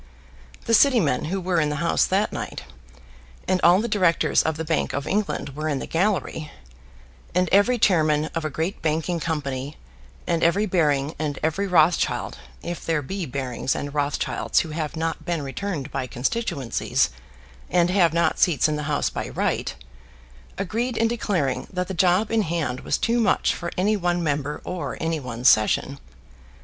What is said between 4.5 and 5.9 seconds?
the Bank of England were in the